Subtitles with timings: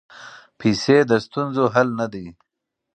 [0.59, 2.25] پیسې د ستونزو حل نه دی.